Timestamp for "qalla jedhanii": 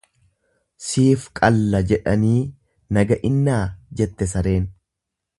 1.39-2.39